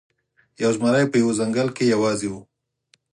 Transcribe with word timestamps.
یو 0.63 0.71
زمری 0.77 1.05
په 1.11 1.17
یوه 1.21 1.33
ځنګل 1.39 1.67
کې 1.75 1.83
یوازې 1.93 2.27
و. 2.29 2.33